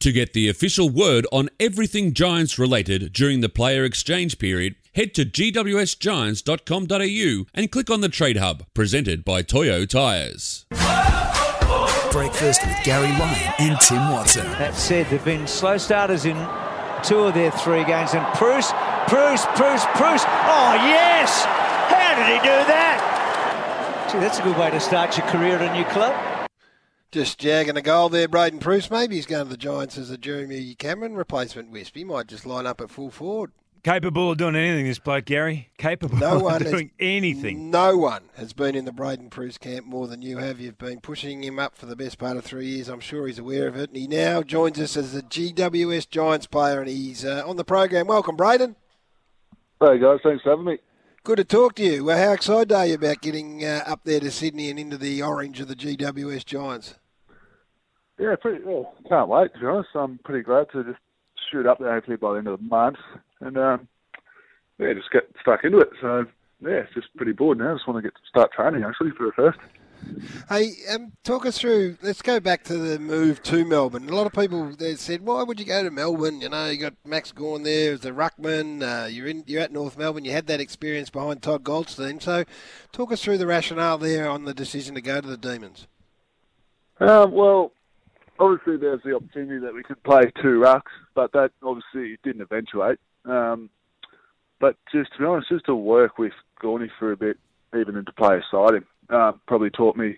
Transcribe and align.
To 0.00 0.12
get 0.12 0.32
the 0.32 0.48
official 0.48 0.88
word 0.88 1.26
on 1.30 1.50
everything 1.60 2.14
Giants 2.14 2.58
related 2.58 3.12
during 3.12 3.42
the 3.42 3.50
player 3.50 3.84
exchange 3.84 4.38
period, 4.38 4.76
head 4.94 5.12
to 5.12 5.26
gwsgiants.com.au 5.26 7.44
and 7.52 7.70
click 7.70 7.90
on 7.90 8.00
the 8.00 8.08
Trade 8.08 8.38
Hub, 8.38 8.64
presented 8.72 9.26
by 9.26 9.42
Toyo 9.42 9.84
Tyres. 9.84 10.64
Breakfast 12.10 12.66
with 12.66 12.82
Gary 12.82 13.10
Ryan 13.10 13.52
and 13.58 13.78
Tim 13.82 14.10
Watson. 14.10 14.46
That 14.52 14.74
said, 14.74 15.06
they've 15.10 15.22
been 15.22 15.46
slow 15.46 15.76
starters 15.76 16.24
in 16.24 16.34
two 17.02 17.18
of 17.18 17.34
their 17.34 17.50
three 17.50 17.84
games, 17.84 18.14
and 18.14 18.24
Preuss, 18.34 18.72
Preuss, 19.06 19.44
Preuss, 19.54 19.84
Preuss. 19.96 20.24
Oh, 20.24 20.76
yes! 20.80 21.44
How 21.92 22.14
did 22.16 22.24
he 22.24 22.38
do 22.38 22.64
that? 22.72 24.08
Gee, 24.10 24.18
that's 24.18 24.38
a 24.38 24.42
good 24.42 24.56
way 24.56 24.70
to 24.70 24.80
start 24.80 25.18
your 25.18 25.26
career 25.26 25.56
at 25.56 25.70
a 25.70 25.74
new 25.76 25.84
club. 25.84 26.14
Just 27.12 27.40
jagging 27.40 27.76
a 27.76 27.82
goal 27.82 28.08
there, 28.08 28.28
Braydon 28.28 28.60
Preuss. 28.60 28.88
Maybe 28.88 29.16
he's 29.16 29.26
going 29.26 29.42
to 29.42 29.50
the 29.50 29.56
Giants 29.56 29.98
as 29.98 30.10
a 30.10 30.16
Jeremy 30.16 30.76
Cameron 30.76 31.16
replacement 31.16 31.72
wisp. 31.72 31.96
He 31.96 32.04
might 32.04 32.28
just 32.28 32.46
line 32.46 32.66
up 32.66 32.80
at 32.80 32.88
full 32.88 33.10
forward. 33.10 33.50
Capable 33.82 34.30
of 34.30 34.38
doing 34.38 34.54
anything, 34.54 34.84
this 34.86 35.00
bloke, 35.00 35.24
Gary. 35.24 35.70
Capable 35.76 36.18
No 36.18 36.36
of 36.36 36.42
one 36.42 36.62
doing 36.62 36.92
has, 37.00 37.00
anything. 37.00 37.68
No 37.68 37.96
one 37.96 38.28
has 38.36 38.52
been 38.52 38.76
in 38.76 38.84
the 38.84 38.92
Braydon 38.92 39.28
Preuss 39.28 39.58
camp 39.58 39.86
more 39.86 40.06
than 40.06 40.22
you 40.22 40.38
have. 40.38 40.60
You've 40.60 40.78
been 40.78 41.00
pushing 41.00 41.42
him 41.42 41.58
up 41.58 41.74
for 41.76 41.86
the 41.86 41.96
best 41.96 42.16
part 42.18 42.36
of 42.36 42.44
three 42.44 42.66
years. 42.66 42.88
I'm 42.88 43.00
sure 43.00 43.26
he's 43.26 43.40
aware 43.40 43.66
of 43.66 43.74
it. 43.74 43.90
And 43.90 43.96
he 43.96 44.06
now 44.06 44.44
joins 44.44 44.78
us 44.78 44.96
as 44.96 45.12
a 45.12 45.22
GWS 45.22 46.08
Giants 46.10 46.46
player, 46.46 46.78
and 46.78 46.88
he's 46.88 47.24
uh, 47.24 47.42
on 47.44 47.56
the 47.56 47.64
program. 47.64 48.06
Welcome, 48.06 48.36
Braydon. 48.36 48.76
Hey 49.80 49.98
guys, 49.98 50.20
thanks 50.22 50.44
for 50.44 50.50
having 50.50 50.66
me. 50.66 50.78
Good 51.24 51.38
to 51.38 51.44
talk 51.44 51.74
to 51.74 51.82
you. 51.82 52.04
Well, 52.04 52.24
how 52.24 52.34
excited 52.34 52.70
are 52.70 52.86
you 52.86 52.94
about 52.94 53.20
getting 53.20 53.64
uh, 53.64 53.82
up 53.84 54.04
there 54.04 54.20
to 54.20 54.30
Sydney 54.30 54.70
and 54.70 54.78
into 54.78 54.96
the 54.96 55.22
orange 55.22 55.60
of 55.60 55.66
the 55.66 55.74
GWS 55.74 56.44
Giants? 56.44 56.99
Yeah, 58.20 58.36
pretty. 58.36 58.62
Well, 58.62 58.94
can't 59.08 59.28
wait 59.28 59.54
to 59.54 59.60
be 59.60 59.66
honest. 59.66 59.88
I'm 59.94 60.18
pretty 60.24 60.44
glad 60.44 60.66
to 60.72 60.84
just 60.84 60.98
shoot 61.50 61.66
up 61.66 61.78
there 61.78 61.94
hopefully 61.94 62.18
by 62.18 62.32
the 62.32 62.38
end 62.38 62.48
of 62.48 62.58
the 62.58 62.64
month, 62.66 62.98
and 63.40 63.56
um, 63.56 63.88
yeah, 64.78 64.92
just 64.92 65.10
get 65.10 65.30
stuck 65.40 65.64
into 65.64 65.78
it. 65.78 65.88
So 66.02 66.26
yeah, 66.60 66.82
it's 66.82 66.92
just 66.92 67.08
pretty 67.16 67.32
bored 67.32 67.58
now. 67.58 67.70
I 67.70 67.74
just 67.74 67.88
want 67.88 67.96
to 67.96 68.02
get 68.02 68.14
to 68.14 68.28
start 68.28 68.52
training 68.52 68.84
actually 68.84 69.12
for 69.12 69.24
the 69.24 69.32
first. 69.32 69.58
Hey, 70.48 70.72
um, 70.90 71.12
talk 71.24 71.46
us 71.46 71.58
through. 71.58 71.96
Let's 72.02 72.20
go 72.20 72.40
back 72.40 72.64
to 72.64 72.76
the 72.76 72.98
move 72.98 73.42
to 73.44 73.64
Melbourne. 73.64 74.08
A 74.08 74.14
lot 74.14 74.26
of 74.26 74.34
people 74.34 74.70
they 74.76 74.96
said, 74.96 75.22
"Why 75.22 75.42
would 75.42 75.58
you 75.58 75.64
go 75.64 75.82
to 75.82 75.90
Melbourne?" 75.90 76.42
You 76.42 76.50
know, 76.50 76.66
you 76.68 76.76
got 76.76 76.94
Max 77.06 77.32
Gawn 77.32 77.62
there, 77.62 77.94
as 77.94 78.00
the 78.00 78.10
ruckman. 78.10 78.82
Uh, 78.82 79.06
you're 79.06 79.28
in, 79.28 79.44
you're 79.46 79.62
at 79.62 79.72
North 79.72 79.96
Melbourne. 79.96 80.26
You 80.26 80.32
had 80.32 80.46
that 80.48 80.60
experience 80.60 81.08
behind 81.08 81.40
Todd 81.40 81.64
Goldstein. 81.64 82.20
So, 82.20 82.44
talk 82.92 83.12
us 83.12 83.22
through 83.22 83.38
the 83.38 83.46
rationale 83.46 83.96
there 83.96 84.28
on 84.28 84.44
the 84.44 84.52
decision 84.52 84.94
to 84.94 85.00
go 85.00 85.22
to 85.22 85.28
the 85.28 85.38
Demons. 85.38 85.86
Um, 86.98 87.32
well, 87.32 87.72
obviously 88.40 88.76
there's 88.76 89.02
the 89.04 89.14
opportunity 89.14 89.60
that 89.60 89.74
we 89.74 89.82
could 89.82 90.02
play 90.02 90.22
two 90.42 90.60
rucks, 90.60 90.90
but 91.14 91.32
that 91.32 91.52
obviously 91.62 92.18
didn't 92.24 92.42
eventuate. 92.42 92.98
Um, 93.24 93.70
but 94.58 94.76
just 94.92 95.12
to 95.12 95.18
be 95.18 95.24
honest, 95.24 95.48
just 95.48 95.66
to 95.66 95.74
work 95.74 96.18
with 96.18 96.32
Gawny 96.60 96.90
for 96.98 97.12
a 97.12 97.16
bit, 97.16 97.36
even 97.78 97.96
and 97.96 98.06
to 98.06 98.12
play 98.12 98.38
aside 98.38 98.74
him, 98.74 98.86
uh, 99.10 99.32
probably 99.46 99.70
taught 99.70 99.96
me 99.96 100.16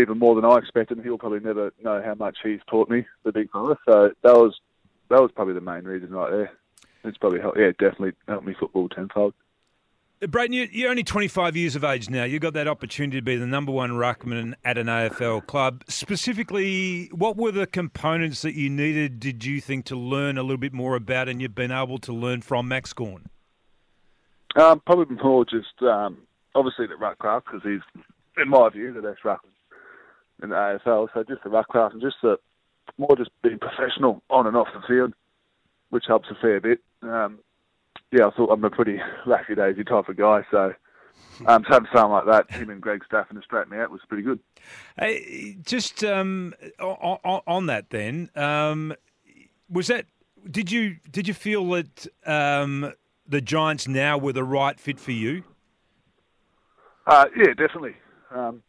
even 0.00 0.18
more 0.18 0.34
than 0.34 0.44
I 0.44 0.56
expected. 0.56 0.98
And 0.98 1.04
he'll 1.04 1.18
probably 1.18 1.40
never 1.40 1.72
know 1.82 2.00
how 2.04 2.14
much 2.14 2.38
he's 2.42 2.60
taught 2.68 2.88
me, 2.88 3.06
the 3.24 3.32
big 3.32 3.50
fella. 3.50 3.76
So 3.88 4.12
that 4.22 4.34
was 4.34 4.54
that 5.08 5.20
was 5.20 5.30
probably 5.34 5.54
the 5.54 5.60
main 5.60 5.84
reason 5.84 6.10
right 6.10 6.30
there. 6.30 6.52
It's 7.02 7.18
probably 7.18 7.40
helped, 7.40 7.58
yeah, 7.58 7.70
definitely 7.70 8.12
helped 8.28 8.46
me 8.46 8.54
football 8.58 8.88
tenfold. 8.88 9.34
Braydon, 10.28 10.52
you- 10.52 10.68
you're 10.70 10.90
only 10.90 11.02
25 11.02 11.56
years 11.56 11.74
of 11.74 11.82
age 11.82 12.10
now. 12.10 12.24
You've 12.24 12.42
got 12.42 12.52
that 12.52 12.68
opportunity 12.68 13.18
to 13.18 13.22
be 13.22 13.36
the 13.36 13.46
number 13.46 13.72
one 13.72 13.92
ruckman 13.92 14.54
at 14.62 14.76
an 14.76 14.86
AFL 14.86 15.40
club. 15.40 15.82
Specifically, 15.88 17.06
what 17.06 17.38
were 17.38 17.50
the 17.52 17.66
components 17.66 18.42
that 18.42 18.54
you 18.54 18.68
needed, 18.68 19.18
did 19.18 19.46
you 19.46 19.62
think, 19.62 19.86
to 19.86 19.96
learn 19.96 20.36
a 20.36 20.42
little 20.42 20.58
bit 20.58 20.74
more 20.74 20.94
about 20.94 21.28
and 21.28 21.40
you've 21.40 21.54
been 21.54 21.72
able 21.72 21.96
to 21.98 22.12
learn 22.12 22.42
from 22.42 22.68
Max 22.68 22.92
Gawn? 22.92 23.28
Um, 24.56 24.80
probably 24.80 25.16
more 25.16 25.46
just 25.46 25.80
um, 25.80 26.18
obviously 26.54 26.86
the 26.86 26.96
ruck 26.96 27.18
class 27.18 27.42
because 27.46 27.62
he's, 27.62 28.02
in 28.36 28.48
my 28.48 28.68
view, 28.68 28.92
the 28.92 29.00
best 29.00 29.22
ruckman 29.22 29.52
in 30.42 30.50
the 30.50 30.56
AFL. 30.56 31.08
So 31.14 31.22
just 31.22 31.42
the 31.44 31.50
ruck 31.50 31.68
class 31.68 31.92
and 31.92 32.02
just 32.02 32.16
the 32.22 32.38
more 32.98 33.16
just 33.16 33.30
being 33.42 33.58
professional 33.58 34.22
on 34.28 34.46
and 34.46 34.54
off 34.56 34.68
the 34.74 34.86
field, 34.86 35.14
which 35.88 36.04
helps 36.06 36.28
a 36.30 36.34
fair 36.34 36.60
bit. 36.60 36.80
Um, 37.02 37.38
yeah, 38.12 38.26
I 38.26 38.30
thought 38.30 38.50
I'm 38.50 38.64
a 38.64 38.70
pretty 38.70 39.00
lackey 39.26 39.54
daisy 39.54 39.84
type 39.84 40.08
of 40.08 40.16
guy, 40.16 40.44
so 40.50 40.74
um, 41.46 41.64
to 41.64 41.68
have 41.70 41.86
someone 41.94 42.26
like 42.26 42.48
that, 42.48 42.54
him 42.54 42.70
and 42.70 42.80
Greg 42.80 43.02
Stafford 43.06 43.36
to 43.36 43.42
straighten 43.42 43.72
me 43.72 43.78
out 43.78 43.90
was 43.90 44.00
pretty 44.08 44.22
good. 44.22 44.40
Hey, 44.98 45.56
just 45.62 46.04
um, 46.04 46.54
on, 46.80 47.40
on 47.46 47.66
that, 47.66 47.90
then, 47.90 48.30
um, 48.36 48.94
was 49.70 49.86
that? 49.86 50.06
Did 50.50 50.72
you 50.72 50.96
did 51.10 51.28
you 51.28 51.34
feel 51.34 51.68
that 51.70 52.06
um, 52.26 52.92
the 53.26 53.40
Giants 53.40 53.86
now 53.86 54.18
were 54.18 54.32
the 54.32 54.44
right 54.44 54.78
fit 54.80 54.98
for 54.98 55.12
you? 55.12 55.44
Uh, 57.06 57.26
yeah, 57.36 57.48
definitely. 57.48 57.96
Um, 58.30 58.62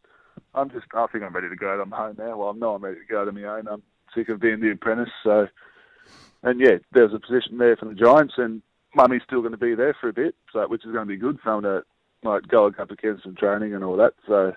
I'm 0.53 0.69
just, 0.69 0.85
I 0.94 1.06
think 1.08 1.23
I'm 1.23 1.34
ready 1.34 1.50
to 1.50 1.56
go. 1.56 1.79
I'm 1.79 1.91
home 1.91 2.16
now. 2.18 2.38
Well, 2.38 2.50
I 2.50 2.53
know 2.53 2.75
I'm 2.75 2.84
ready 2.84 3.00
to 3.00 3.06
go 3.06 3.23
to 3.23 3.31
my 3.31 3.44
own. 3.44 3.68
I'm 3.68 3.84
sick 4.16 4.29
of 4.29 4.40
being 4.40 4.59
the 4.59 4.72
apprentice. 4.72 5.09
So, 5.23 5.47
and 6.44 6.59
yeah, 6.59 6.78
there's 6.91 7.13
a 7.13 7.19
position 7.19 7.58
there 7.58 7.78
for 7.78 7.85
the 7.85 7.96
Giants, 7.96 8.34
and 8.38 8.62
Mummy's 8.96 9.22
still 9.25 9.41
going 9.41 9.52
to 9.53 9.57
be 9.57 9.75
there 9.75 9.96
for 10.00 10.09
a 10.09 10.13
bit, 10.13 10.35
so 10.52 10.68
which 10.68 10.85
is 10.85 10.91
going 10.91 11.07
to 11.07 11.13
be 11.13 11.18
good 11.18 11.40
for 11.44 11.56
him 11.56 11.62
to 11.63 11.84
like 12.24 12.47
go 12.47 12.68
up 12.68 12.91
against 12.91 13.24
some 13.24 13.35
training 13.35 13.74
and 13.74 13.84
all 13.84 13.96
that. 13.97 14.13
So, 14.28 14.53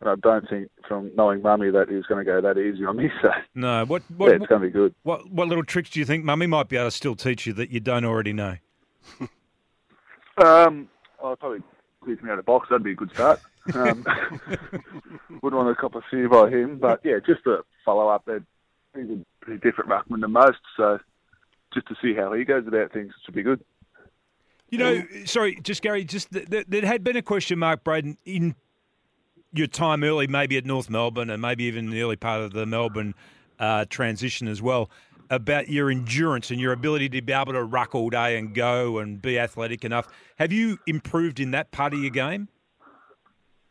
and 0.00 0.08
I 0.08 0.14
don't 0.16 0.48
think 0.48 0.70
from 0.86 1.10
knowing 1.16 1.42
Mummy 1.42 1.70
that 1.70 1.88
he's 1.88 2.04
going 2.06 2.24
to 2.24 2.30
go 2.30 2.40
that 2.40 2.58
easy 2.58 2.84
on 2.84 2.96
me. 2.96 3.10
So, 3.20 3.30
No. 3.54 3.84
What 3.84 4.02
what, 4.16 4.30
yeah, 4.30 4.36
it's 4.36 4.46
going 4.46 4.60
to 4.62 4.66
be 4.66 4.72
good. 4.72 4.94
what 5.02 5.30
what 5.30 5.48
little 5.48 5.64
tricks 5.64 5.90
do 5.90 6.00
you 6.00 6.06
think 6.06 6.24
Mummy 6.24 6.46
might 6.46 6.68
be 6.68 6.76
able 6.76 6.88
to 6.88 6.90
still 6.90 7.14
teach 7.16 7.46
you 7.46 7.52
that 7.54 7.70
you 7.70 7.80
don't 7.80 8.04
already 8.04 8.32
know? 8.32 8.56
Um, 10.42 10.88
I'll 11.22 11.36
probably 11.36 11.60
teach 12.06 12.22
me 12.22 12.30
how 12.30 12.36
to 12.36 12.42
box. 12.42 12.68
That'd 12.70 12.82
be 12.82 12.92
a 12.92 12.94
good 12.94 13.10
start. 13.12 13.40
Um, 13.74 14.04
wouldn't 15.42 15.62
want 15.62 15.68
to 15.68 15.74
cop 15.80 15.94
a 15.94 16.00
few 16.08 16.28
by 16.28 16.48
him, 16.48 16.78
but 16.78 17.00
yeah, 17.04 17.18
just 17.24 17.46
a 17.46 17.58
follow 17.84 18.08
up. 18.08 18.26
He's 18.96 19.10
a 19.10 19.18
pretty 19.40 19.60
different 19.60 19.90
ruckman 19.90 20.22
than 20.22 20.32
most, 20.32 20.58
so 20.76 20.98
just 21.74 21.86
to 21.88 21.96
see 22.02 22.14
how 22.14 22.32
he 22.32 22.44
goes 22.44 22.66
about 22.66 22.92
things 22.92 23.12
should 23.24 23.34
be 23.34 23.42
good. 23.42 23.62
You 24.68 24.78
know, 24.78 25.02
sorry, 25.26 25.58
just 25.62 25.82
Gary, 25.82 26.02
just 26.04 26.32
th- 26.32 26.48
th- 26.48 26.64
there 26.66 26.86
had 26.86 27.04
been 27.04 27.16
a 27.16 27.22
question 27.22 27.58
mark, 27.58 27.84
Braydon, 27.84 28.16
in 28.24 28.54
your 29.52 29.66
time 29.66 30.02
early, 30.02 30.26
maybe 30.26 30.56
at 30.56 30.64
North 30.64 30.88
Melbourne 30.88 31.28
and 31.28 31.42
maybe 31.42 31.64
even 31.64 31.90
the 31.90 32.00
early 32.00 32.16
part 32.16 32.40
of 32.40 32.54
the 32.54 32.64
Melbourne 32.64 33.14
uh, 33.58 33.84
transition 33.90 34.48
as 34.48 34.62
well, 34.62 34.88
about 35.28 35.68
your 35.68 35.90
endurance 35.90 36.50
and 36.50 36.58
your 36.58 36.72
ability 36.72 37.10
to 37.10 37.20
be 37.20 37.32
able 37.34 37.52
to 37.52 37.62
ruck 37.62 37.94
all 37.94 38.08
day 38.08 38.38
and 38.38 38.54
go 38.54 38.98
and 38.98 39.20
be 39.20 39.38
athletic 39.38 39.84
enough. 39.84 40.08
Have 40.38 40.52
you 40.52 40.78
improved 40.86 41.38
in 41.38 41.50
that 41.50 41.70
part 41.70 41.92
of 41.92 42.00
your 42.00 42.10
game? 42.10 42.48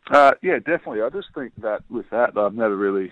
Uh, 0.10 0.34
yeah, 0.42 0.58
definitely. 0.58 1.02
I 1.02 1.10
just 1.10 1.30
think 1.34 1.54
that 1.62 1.84
with 1.90 2.10
that, 2.12 2.38
I've 2.38 2.54
never 2.54 2.76
really 2.76 3.12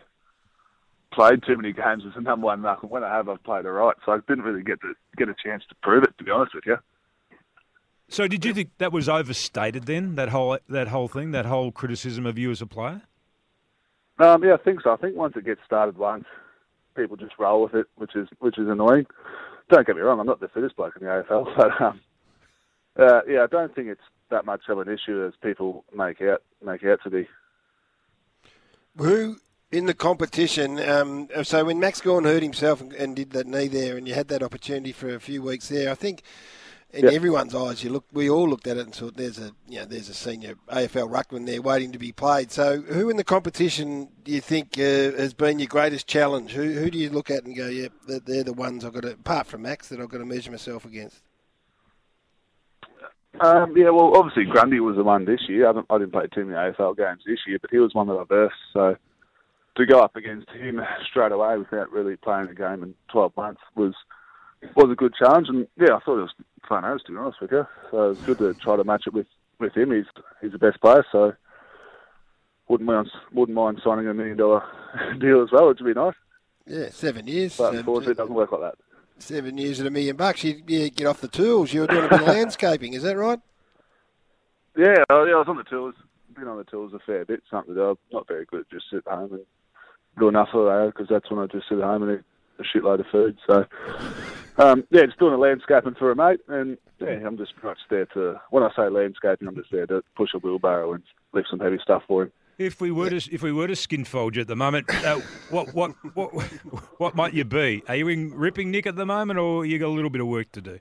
played 1.11 1.43
too 1.43 1.57
many 1.57 1.73
games 1.73 2.03
as 2.05 2.13
a 2.15 2.21
number 2.21 2.45
one 2.45 2.61
ruck, 2.61 2.81
and 2.81 2.91
when 2.91 3.03
I 3.03 3.15
have, 3.15 3.29
I've 3.29 3.43
played 3.43 3.65
all 3.65 3.71
right. 3.71 3.95
So 4.05 4.11
I 4.11 4.19
didn't 4.27 4.43
really 4.43 4.63
get 4.63 4.81
to 4.81 4.93
get 5.17 5.29
a 5.29 5.35
chance 5.43 5.63
to 5.69 5.75
prove 5.81 6.03
it, 6.03 6.17
to 6.17 6.23
be 6.23 6.31
honest 6.31 6.53
with 6.53 6.65
you. 6.65 6.77
So, 8.07 8.27
did 8.27 8.43
you 8.43 8.53
think 8.53 8.71
that 8.79 8.91
was 8.91 9.07
overstated 9.07 9.83
then? 9.83 10.15
That 10.15 10.29
whole 10.29 10.57
that 10.67 10.87
whole 10.87 11.07
thing, 11.07 11.31
that 11.31 11.45
whole 11.45 11.71
criticism 11.71 12.25
of 12.25 12.37
you 12.39 12.49
as 12.49 12.61
a 12.61 12.65
player? 12.65 13.03
Um, 14.17 14.43
yeah, 14.43 14.55
I 14.55 14.57
think 14.57 14.81
so. 14.81 14.91
I 14.91 14.97
think 14.97 15.15
once 15.15 15.35
it 15.37 15.45
gets 15.45 15.61
started 15.65 15.97
once, 15.97 16.25
people 16.95 17.15
just 17.15 17.33
roll 17.37 17.63
with 17.63 17.75
it, 17.75 17.85
which 17.95 18.15
is 18.15 18.27
which 18.39 18.57
is 18.57 18.67
annoying. 18.67 19.05
Don't 19.69 19.85
get 19.85 19.95
me 19.95 20.01
wrong, 20.01 20.19
I'm 20.19 20.25
not 20.25 20.39
the 20.39 20.47
fittest 20.47 20.75
bloke 20.75 20.95
in 20.99 21.05
the 21.05 21.11
AFL, 21.11 21.55
but 21.57 21.81
um, 21.81 22.01
uh, 22.99 23.21
yeah, 23.27 23.43
I 23.43 23.47
don't 23.47 23.73
think 23.73 23.87
it's 23.87 24.01
that 24.31 24.45
much 24.45 24.61
of 24.67 24.79
an 24.79 24.89
issue 24.89 25.25
as 25.25 25.33
people 25.41 25.85
make 25.95 26.21
out 26.21 26.41
make 26.65 26.83
out 26.83 26.99
to 27.03 27.09
be. 27.09 27.27
Who 28.97 29.37
in 29.71 29.85
the 29.85 29.93
competition? 29.93 30.79
Um, 30.79 31.27
so 31.43 31.65
when 31.65 31.79
Max 31.79 32.01
Gawn 32.01 32.23
hurt 32.23 32.43
himself 32.43 32.81
and, 32.81 32.93
and 32.93 33.15
did 33.15 33.31
that 33.31 33.47
knee 33.47 33.67
there, 33.67 33.97
and 33.97 34.07
you 34.07 34.13
had 34.13 34.27
that 34.29 34.43
opportunity 34.43 34.91
for 34.91 35.13
a 35.13 35.19
few 35.19 35.41
weeks 35.41 35.69
there, 35.69 35.91
I 35.91 35.95
think 35.95 36.23
in 36.91 37.05
Yep. 37.05 37.13
everyone's 37.13 37.53
eyes, 37.53 37.83
you 37.83 37.91
look. 37.91 38.05
We 38.11 38.29
all 38.29 38.49
looked 38.49 38.65
at 38.65 38.77
it 38.77 38.85
and 38.85 38.95
thought, 38.95 39.15
"There's 39.15 39.37
a, 39.37 39.51
you 39.67 39.79
know, 39.79 39.85
there's 39.85 40.09
a 40.09 40.13
senior 40.13 40.55
AFL 40.69 41.07
ruckman 41.07 41.45
there 41.45 41.61
waiting 41.61 41.91
to 41.91 41.99
be 41.99 42.11
played." 42.11 42.51
So, 42.51 42.81
who 42.81 43.09
in 43.09 43.17
the 43.17 43.23
competition 43.23 44.09
do 44.23 44.31
you 44.31 44.41
think 44.41 44.79
uh, 44.79 45.13
has 45.17 45.35
been 45.35 45.59
your 45.59 45.67
greatest 45.67 46.07
challenge? 46.07 46.53
Who, 46.53 46.71
who 46.71 46.89
do 46.89 46.97
you 46.97 47.11
look 47.11 47.29
at 47.29 47.43
and 47.43 47.55
go, 47.55 47.67
"Yeah, 47.67 47.89
they're, 48.07 48.19
they're 48.19 48.43
the 48.43 48.53
ones 48.53 48.83
I've 48.83 48.93
got 48.93 49.03
to, 49.03 49.11
apart 49.11 49.45
from 49.45 49.61
Max, 49.61 49.89
that 49.89 49.99
I've 49.99 50.09
got 50.09 50.17
to 50.17 50.25
measure 50.25 50.49
myself 50.49 50.83
against." 50.83 51.21
Um, 53.39 53.77
yeah, 53.77 53.91
well, 53.91 54.17
obviously 54.17 54.45
Grundy 54.45 54.79
was 54.79 54.95
the 54.95 55.03
one 55.03 55.25
this 55.25 55.41
year. 55.47 55.69
I, 55.69 55.79
I 55.93 55.97
didn't 55.99 56.11
play 56.11 56.25
too 56.33 56.45
many 56.45 56.57
AFL 56.57 56.97
games 56.97 57.21
this 57.25 57.39
year, 57.47 57.59
but 57.61 57.69
he 57.69 57.77
was 57.77 57.93
one 57.93 58.07
that 58.07 58.15
I 58.15 58.23
versed. 58.23 58.55
So 58.73 58.95
to 59.79 59.85
go 59.85 60.01
up 60.01 60.15
against 60.15 60.49
him 60.49 60.81
straight 61.09 61.31
away 61.31 61.57
without 61.57 61.91
really 61.91 62.17
playing 62.17 62.49
a 62.49 62.53
game 62.53 62.83
in 62.83 62.93
12 63.11 63.35
months 63.35 63.61
was 63.75 63.93
was 64.75 64.91
a 64.91 64.95
good 64.95 65.13
challenge. 65.15 65.47
And 65.47 65.67
yeah, 65.79 65.95
I 65.95 65.99
thought 65.99 66.19
it 66.19 66.21
was 66.21 66.33
fun 66.67 66.83
as 66.85 67.01
to 67.03 67.11
be 67.11 67.17
honest 67.17 67.41
with 67.41 67.51
you. 67.51 67.65
So 67.89 68.05
it 68.05 68.09
was 68.09 68.19
good 68.19 68.37
to 68.39 68.53
try 68.55 68.75
to 68.75 68.83
match 68.83 69.03
it 69.07 69.13
with, 69.13 69.27
with 69.59 69.75
him. 69.75 69.91
He's 69.91 70.05
he's 70.41 70.51
the 70.51 70.59
best 70.59 70.81
player, 70.81 71.05
so 71.11 71.33
wouldn't 72.67 72.87
mind 72.87 73.09
wouldn't 73.31 73.55
mind 73.55 73.81
signing 73.83 74.07
a 74.07 74.13
million 74.13 74.37
dollar 74.37 74.63
deal 75.19 75.41
as 75.41 75.51
well, 75.51 75.69
which 75.69 75.79
would 75.79 75.93
be 75.93 75.99
nice. 75.99 76.15
Yeah, 76.67 76.89
seven 76.91 77.25
years. 77.27 77.57
But 77.57 77.75
unfortunately, 77.75 78.11
it 78.11 78.17
doesn't 78.17 78.35
work 78.35 78.51
like 78.51 78.61
that. 78.61 78.75
seven 79.17 79.57
years 79.57 79.79
at 79.79 79.87
a 79.87 79.89
million 79.89 80.17
bucks. 80.17 80.43
You, 80.43 80.61
you 80.67 80.89
get 80.89 81.07
off 81.07 81.21
the 81.21 81.27
tools. 81.29 81.73
You 81.73 81.81
were 81.81 81.87
doing 81.87 82.05
a 82.05 82.09
bit 82.09 82.21
of 82.21 82.27
landscaping, 82.35 82.93
is 82.93 83.03
that 83.03 83.17
right? 83.17 83.39
Yeah, 84.77 84.93
yeah, 84.97 85.03
I 85.09 85.15
was 85.23 85.47
on 85.47 85.57
the 85.57 85.63
tools. 85.63 85.95
Been 86.35 86.47
on 86.47 86.57
the 86.57 86.63
tools 86.63 86.93
a 86.93 86.99
fair 86.99 87.25
bit. 87.25 87.41
Something 87.49 87.73
that 87.73 87.81
I'm 87.81 87.97
not 88.13 88.27
very 88.27 88.45
good. 88.45 88.65
Just 88.71 88.85
sit 88.91 89.07
home 89.07 89.33
and 89.33 89.45
do 90.17 90.27
enough 90.27 90.49
of 90.53 90.65
that 90.65 90.93
because 90.93 91.07
that's 91.09 91.29
when 91.29 91.39
I 91.39 91.47
just 91.47 91.69
sit 91.69 91.77
at 91.77 91.83
home 91.83 92.03
and 92.03 92.19
eat 92.19 92.25
a 92.59 92.77
shitload 92.77 92.99
of 92.99 93.05
food. 93.11 93.37
So, 93.47 93.65
um, 94.57 94.83
yeah, 94.89 95.05
just 95.05 95.19
doing 95.19 95.33
a 95.33 95.37
landscaping 95.37 95.95
for 95.95 96.11
a 96.11 96.15
mate, 96.15 96.41
and 96.47 96.77
yeah, 96.99 97.25
I'm 97.25 97.37
just 97.37 97.55
pretty 97.55 97.67
much 97.67 97.77
there 97.89 98.05
to. 98.07 98.41
When 98.49 98.63
I 98.63 98.69
say 98.75 98.89
landscaping, 98.89 99.47
I'm 99.47 99.55
just 99.55 99.71
there 99.71 99.87
to 99.87 100.03
push 100.15 100.31
a 100.33 100.39
wheelbarrow 100.39 100.93
and 100.93 101.03
lift 101.33 101.49
some 101.49 101.59
heavy 101.59 101.79
stuff 101.81 102.03
for 102.07 102.23
him. 102.23 102.31
If 102.57 102.81
we 102.81 102.91
were 102.91 103.09
to 103.09 103.33
if 103.33 103.41
we 103.41 103.53
were 103.53 103.67
to 103.67 103.73
skinfold 103.73 104.35
you 104.35 104.41
at 104.41 104.47
the 104.47 104.55
moment, 104.55 104.89
uh, 105.05 105.19
what 105.49 105.73
what 105.73 105.91
what 106.13 106.31
what 106.97 107.15
might 107.15 107.33
you 107.33 107.45
be? 107.45 107.83
Are 107.87 107.95
you 107.95 108.09
in 108.09 108.33
ripping 108.33 108.69
nick 108.69 108.85
at 108.85 108.97
the 108.97 109.05
moment, 109.05 109.39
or 109.39 109.65
you 109.65 109.79
got 109.79 109.87
a 109.87 109.95
little 109.95 110.09
bit 110.09 110.19
of 110.19 110.27
work 110.27 110.51
to 110.51 110.61
do? 110.61 110.79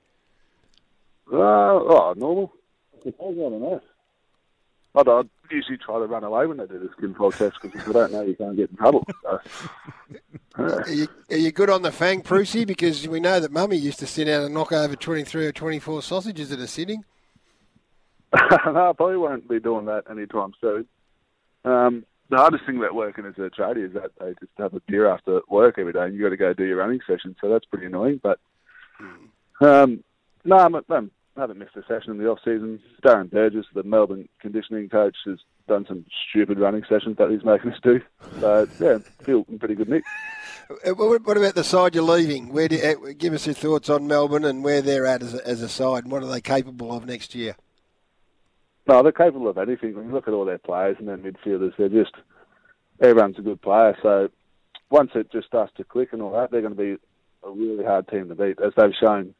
Uh, 1.31 1.37
oh, 1.37 2.13
normal. 2.17 2.51
I 3.05 3.11
don't 3.17 3.37
know. 3.37 3.81
I'd, 4.95 5.07
I'd 5.07 5.29
usually 5.51 5.77
try 5.77 5.99
to 5.99 6.05
run 6.05 6.23
away 6.23 6.45
when 6.45 6.57
they 6.57 6.65
do 6.65 6.79
the 6.79 6.89
skin 6.97 7.13
fold 7.13 7.35
test 7.35 7.57
because 7.61 7.79
if 7.79 7.87
you 7.87 7.93
don't 7.93 8.11
know, 8.11 8.21
you 8.21 8.35
can't 8.35 8.55
get 8.55 8.69
in 8.69 8.77
trouble. 8.77 9.05
So. 10.57 10.73
Are 10.83 10.89
you, 10.89 11.07
are 11.29 11.37
you 11.37 11.51
good 11.51 11.69
on 11.69 11.83
the 11.83 11.91
fang, 11.91 12.21
Prusy? 12.21 12.67
Because 12.67 13.07
we 13.07 13.21
know 13.21 13.39
that 13.39 13.51
Mummy 13.51 13.77
used 13.77 13.99
to 13.99 14.07
sit 14.07 14.27
out 14.27 14.43
and 14.43 14.53
knock 14.53 14.73
over 14.73 14.95
23 14.95 15.45
or 15.45 15.51
24 15.53 16.01
sausages 16.01 16.51
at 16.51 16.59
a 16.59 16.67
sitting. 16.67 17.05
no, 18.33 18.89
I 18.89 18.93
probably 18.93 19.17
won't 19.17 19.47
be 19.47 19.59
doing 19.59 19.85
that 19.85 20.03
anytime 20.09 20.53
soon. 20.59 20.85
Um, 21.63 22.05
the 22.29 22.37
hardest 22.37 22.65
thing 22.65 22.77
about 22.77 22.93
working 22.93 23.25
as 23.25 23.35
a 23.37 23.49
tradie 23.49 23.87
is 23.87 23.93
that 23.93 24.11
they 24.19 24.33
just 24.39 24.51
have 24.57 24.73
a 24.73 24.81
beer 24.81 25.07
after 25.07 25.41
work 25.49 25.75
every 25.77 25.93
day, 25.93 26.03
and 26.03 26.13
you 26.13 26.21
got 26.21 26.29
to 26.29 26.37
go 26.37 26.53
do 26.53 26.65
your 26.65 26.77
running 26.77 26.99
session. 27.07 27.35
So 27.39 27.49
that's 27.49 27.65
pretty 27.65 27.85
annoying. 27.85 28.19
But 28.21 28.39
um, 29.61 30.03
no, 30.43 30.57
I'm, 30.57 30.75
I'm, 30.75 30.85
I 30.89 31.01
haven't 31.39 31.57
missed 31.57 31.75
a 31.75 31.83
session 31.87 32.11
in 32.11 32.17
the 32.17 32.29
off 32.29 32.39
season. 32.39 32.79
Darren 33.03 33.31
Burgess, 33.31 33.65
the 33.73 33.83
Melbourne 33.83 34.27
conditioning 34.39 34.89
coach, 34.89 35.15
has 35.25 35.39
done 35.67 35.85
some 35.87 36.05
stupid 36.29 36.59
running 36.59 36.83
sessions 36.89 37.17
that 37.17 37.29
he's 37.29 37.43
making 37.43 37.71
us 37.71 37.79
do. 37.81 38.01
So 38.39 38.67
yeah, 38.79 38.99
feel 39.23 39.45
in 39.49 39.59
pretty 39.59 39.75
good 39.75 39.89
nick. 39.89 40.03
Uh, 40.85 40.93
What 40.93 41.37
about 41.37 41.55
the 41.55 41.63
side 41.63 41.95
you're 41.95 42.03
leaving? 42.03 42.53
Where 42.53 42.67
do, 42.67 42.77
uh, 42.77 43.13
give 43.17 43.33
us 43.33 43.45
your 43.45 43.55
thoughts 43.55 43.89
on 43.89 44.07
Melbourne 44.07 44.45
and 44.45 44.63
where 44.63 44.81
they're 44.81 45.05
at 45.05 45.23
as 45.23 45.33
a, 45.33 45.47
as 45.47 45.61
a 45.61 45.69
side, 45.69 46.03
and 46.03 46.11
what 46.11 46.23
are 46.23 46.27
they 46.31 46.41
capable 46.41 46.95
of 46.95 47.05
next 47.05 47.33
year? 47.33 47.55
No, 48.87 49.03
they're 49.03 49.11
capable 49.11 49.47
of 49.47 49.57
anything. 49.57 49.95
When 49.95 50.07
you 50.07 50.11
look 50.11 50.27
at 50.27 50.33
all 50.33 50.45
their 50.45 50.57
players 50.57 50.97
and 50.99 51.07
their 51.07 51.17
midfielders, 51.17 51.73
they're 51.77 51.89
just 51.89 52.13
everyone's 52.99 53.37
a 53.37 53.43
good 53.43 53.61
player. 53.61 53.97
So 54.01 54.29
once 54.89 55.11
it 55.15 55.31
just 55.31 55.47
starts 55.47 55.71
to 55.77 55.83
click 55.83 56.11
and 56.11 56.21
all 56.21 56.31
that, 56.31 56.49
they're 56.51 56.61
going 56.61 56.75
to 56.75 56.83
be 56.83 56.97
a 57.43 57.51
really 57.51 57.85
hard 57.85 58.07
team 58.07 58.27
to 58.29 58.35
beat, 58.35 58.59
as 58.59 58.73
they've 58.75 58.93
shown 58.99 59.33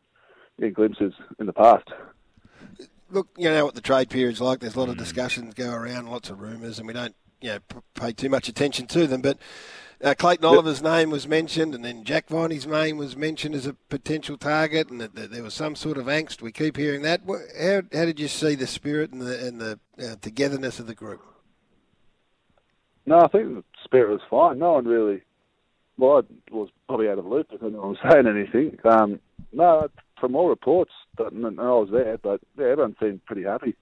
in 0.61 0.73
glimpses 0.73 1.13
in 1.39 1.45
the 1.45 1.53
past. 1.53 1.87
Look, 3.11 3.27
you 3.37 3.49
know 3.49 3.65
what 3.65 3.75
the 3.75 3.81
trade 3.81 4.09
period's 4.09 4.41
like. 4.41 4.59
There's 4.59 4.75
a 4.75 4.79
lot 4.79 4.89
of 4.89 4.97
discussions 4.97 5.53
go 5.55 5.71
around, 5.71 6.09
lots 6.09 6.29
of 6.29 6.41
rumours, 6.41 6.77
and 6.77 6.87
we 6.87 6.93
don't, 6.93 7.15
you 7.41 7.49
know, 7.49 7.59
p- 7.67 7.77
pay 7.95 8.11
too 8.11 8.29
much 8.29 8.47
attention 8.47 8.85
to 8.87 9.07
them. 9.07 9.21
But 9.21 9.39
uh, 10.03 10.13
Clayton 10.13 10.45
Oliver's 10.45 10.81
name 10.81 11.09
was 11.09 11.27
mentioned, 11.27 11.73
and 11.73 11.83
then 11.83 12.03
Jack 12.03 12.29
Viney's 12.29 12.67
name 12.67 12.97
was 12.97 13.17
mentioned 13.17 13.55
as 13.55 13.65
a 13.65 13.73
potential 13.89 14.37
target, 14.37 14.89
and 14.89 15.01
that, 15.01 15.15
that 15.15 15.31
there 15.31 15.43
was 15.43 15.53
some 15.53 15.75
sort 15.75 15.97
of 15.97 16.05
angst. 16.05 16.41
We 16.41 16.51
keep 16.51 16.77
hearing 16.77 17.01
that. 17.01 17.21
How, 17.27 17.81
how 17.91 18.05
did 18.05 18.19
you 18.19 18.27
see 18.27 18.55
the 18.55 18.67
spirit 18.67 19.11
and 19.11 19.21
the 19.21 19.45
and 19.45 19.59
the 19.59 19.79
uh, 19.99 20.15
togetherness 20.21 20.79
of 20.79 20.87
the 20.87 20.95
group? 20.95 21.21
No, 23.05 23.21
I 23.21 23.27
think 23.27 23.55
the 23.55 23.63
spirit 23.83 24.11
was 24.11 24.21
fine. 24.29 24.59
No 24.59 24.73
one 24.73 24.85
really, 24.85 25.21
well, 25.97 26.21
I 26.21 26.53
was 26.55 26.69
probably 26.87 27.09
out 27.09 27.17
of 27.17 27.23
the 27.23 27.29
loop 27.29 27.49
because 27.49 27.73
no 27.73 27.79
one 27.79 27.89
was 27.89 27.97
saying 28.11 28.27
anything. 28.27 28.77
Um, 28.85 29.19
no, 29.51 29.89
from 30.19 30.35
all 30.35 30.49
reports, 30.49 30.91
that, 31.17 31.31
and 31.31 31.59
I 31.59 31.63
was 31.63 31.89
there, 31.91 32.17
but 32.17 32.41
yeah, 32.57 32.67
everyone 32.67 32.95
seemed 32.99 33.25
pretty 33.25 33.43
happy. 33.43 33.75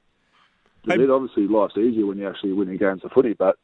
Hey- 0.86 1.02
It 1.02 1.10
obviously 1.10 1.48
life's 1.48 1.78
easier 1.78 2.06
when 2.06 2.18
you're 2.18 2.30
actually 2.30 2.54
winning 2.54 2.78
games 2.78 3.04
of 3.04 3.12
footy, 3.12 3.34
but 3.34 3.58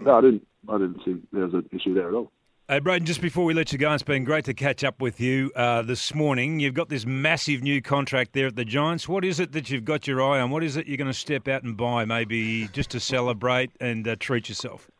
no, 0.00 0.18
I 0.18 0.20
didn't. 0.20 0.46
I 0.68 0.78
didn't 0.78 1.04
think 1.04 1.26
there 1.32 1.44
was 1.44 1.54
an 1.54 1.68
issue 1.72 1.94
there 1.94 2.08
at 2.08 2.14
all. 2.14 2.32
Hey, 2.66 2.78
Braydon, 2.78 3.04
just 3.04 3.20
before 3.20 3.44
we 3.44 3.52
let 3.52 3.70
you 3.72 3.78
go, 3.78 3.92
it's 3.92 4.02
been 4.02 4.24
great 4.24 4.46
to 4.46 4.54
catch 4.54 4.82
up 4.82 5.02
with 5.02 5.20
you 5.20 5.52
uh, 5.54 5.82
this 5.82 6.14
morning. 6.14 6.58
You've 6.60 6.72
got 6.72 6.88
this 6.88 7.04
massive 7.04 7.62
new 7.62 7.82
contract 7.82 8.32
there 8.32 8.46
at 8.46 8.56
the 8.56 8.64
Giants. 8.64 9.06
What 9.06 9.22
is 9.22 9.38
it 9.38 9.52
that 9.52 9.68
you've 9.70 9.84
got 9.84 10.06
your 10.06 10.22
eye 10.22 10.40
on? 10.40 10.50
What 10.50 10.64
is 10.64 10.78
it 10.78 10.86
you're 10.86 10.96
going 10.96 11.10
to 11.10 11.12
step 11.12 11.46
out 11.46 11.62
and 11.62 11.76
buy, 11.76 12.06
maybe 12.06 12.66
just 12.68 12.90
to 12.92 13.00
celebrate 13.00 13.70
and 13.80 14.08
uh, 14.08 14.16
treat 14.18 14.48
yourself? 14.48 14.90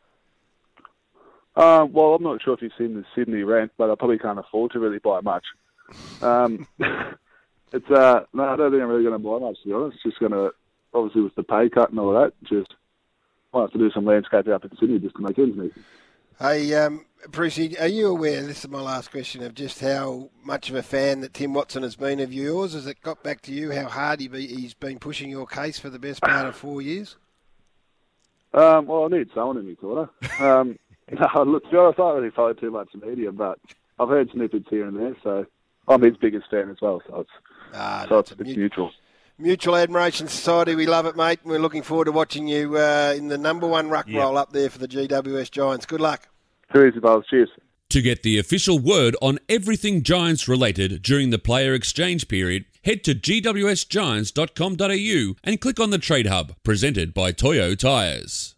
Uh, 1.56 1.87
well, 1.91 2.15
I'm 2.15 2.23
not 2.23 2.43
sure 2.43 2.53
if 2.53 2.61
you've 2.61 2.73
seen 2.77 2.94
the 2.94 3.05
Sydney 3.15 3.43
rent, 3.44 3.73
but 3.79 3.91
I 3.91 3.94
probably 3.94 4.19
can't 4.19 4.38
afford 4.38 4.73
to 4.73 4.79
really 4.79 4.99
buy 4.99 5.20
much. 5.23 5.44
Um, 6.23 6.67
it's 7.73 7.91
uh, 7.91 8.25
no, 8.33 8.45
I 8.45 8.57
don't 8.57 8.71
think 8.71 8.83
I'm 8.83 8.89
really 8.89 9.05
going 9.05 9.13
to 9.13 9.19
buy 9.19 9.39
much 9.39 9.63
to 9.63 9.69
be 9.69 9.75
honest. 9.75 9.99
Just 10.03 10.19
going 10.19 10.33
to 10.33 10.53
obviously 10.95 11.23
with 11.23 11.35
the 11.35 11.43
pay 11.43 11.69
cut 11.69 11.91
and 11.91 11.99
all 11.99 12.13
that, 12.15 12.33
just 12.45 12.73
might 13.53 13.63
have 13.63 13.73
to 13.73 13.79
do 13.79 13.91
some 13.91 14.05
landscaping 14.05 14.53
up 14.53 14.65
in 14.65 14.71
Sydney 14.79 14.99
just 14.99 15.17
to 15.17 15.23
make 15.23 15.39
ends 15.39 15.57
meet. 15.57 15.73
Hey, 16.39 16.75
um, 16.75 17.05
Brucey, 17.29 17.79
are 17.79 17.87
you 17.87 18.09
aware, 18.09 18.43
this 18.43 18.65
is 18.65 18.71
my 18.71 18.81
last 18.81 19.11
question, 19.11 19.43
of 19.43 19.55
just 19.55 19.81
how 19.81 20.31
much 20.43 20.69
of 20.69 20.75
a 20.75 20.83
fan 20.83 21.21
that 21.21 21.33
Tim 21.33 21.55
Watson 21.55 21.85
has 21.85 21.95
been 21.97 22.19
of 22.21 22.33
yours? 22.33 22.73
Has 22.73 22.87
it 22.87 23.01
got 23.03 23.23
back 23.23 23.41
to 23.43 23.53
you 23.53 23.71
how 23.71 23.89
hard 23.89 24.21
he 24.21 24.29
be, 24.29 24.47
he's 24.47 24.75
been 24.75 24.99
pushing 24.99 25.31
your 25.31 25.47
case 25.47 25.79
for 25.79 25.91
the 25.91 25.99
best 25.99 26.23
part 26.23 26.47
of 26.47 26.57
four 26.57 26.83
years? 26.83 27.17
Um, 28.53 28.87
well, 28.87 29.05
I 29.05 29.17
need 29.17 29.31
someone 29.35 29.59
in 29.59 29.69
my 29.69 29.75
corner. 29.75 30.11
Um, 30.41 30.79
no, 31.13 31.43
look, 31.45 31.65
to 31.65 31.71
be 31.71 31.77
honest, 31.77 32.01
I 32.01 32.03
don't 32.03 32.17
really 32.17 32.31
follow 32.31 32.53
too 32.53 32.71
much 32.71 32.89
media, 32.95 33.31
but 33.31 33.59
I've 33.99 34.09
heard 34.09 34.31
snippets 34.33 34.67
here 34.69 34.87
and 34.87 34.97
there, 34.97 35.17
so 35.23 35.47
I'm 35.89 36.03
his 36.03 36.17
biggest 36.17 36.49
fan 36.51 36.71
as 36.71 36.77
well. 36.81 37.03
So 37.09 37.21
it's 37.21 37.31
Ah, 37.75 38.07
so 38.09 38.19
it's, 38.21 38.31
a 38.31 38.35
it's 38.35 38.45
mut- 38.49 38.57
neutral. 38.57 38.91
Mutual 39.39 39.75
Admiration 39.77 40.29
Society, 40.29 40.75
we 40.77 40.87
love 40.87 41.07
it, 41.07 41.17
mate. 41.17 41.41
and 41.43 41.51
We're 41.51 41.59
looking 41.59 41.83
forward 41.83 42.05
to 42.05 42.13
watching 42.13 42.47
you 42.47 42.77
uh, 42.79 43.15
in 43.17 43.27
the 43.29 43.37
number 43.39 43.67
one 43.67 43.89
ruck 43.91 44.07
Yeah. 44.09 44.21
roll 44.21 44.39
up 44.39 44.53
there 44.53 44.71
for 44.71 44.79
the 44.79 44.87
GWS 44.87 45.51
Giants. 45.51 45.85
Good 45.87 46.01
luck. 46.01 46.29
Too 46.73 46.87
easy, 46.87 47.01
Buzz. 47.01 47.25
Cheers. 47.29 47.49
To 47.91 48.01
get 48.01 48.23
the 48.23 48.39
official 48.39 48.79
word 48.79 49.17
on 49.21 49.39
everything 49.49 50.03
Giants 50.05 50.47
related 50.49 51.03
during 51.03 51.31
the 51.31 51.39
player 51.39 51.75
exchange 51.75 52.29
period, 52.29 52.65
head 52.85 53.03
to 53.05 53.15
gwsgiants.com.au 53.15 55.35
and 55.45 55.61
click 55.61 55.81
on 55.81 55.91
the 55.91 55.99
Trade 55.99 56.27
Hub, 56.27 56.55
presented 56.63 57.13
by 57.13 57.33
Toyo 57.33 57.75
Tires. 57.75 58.55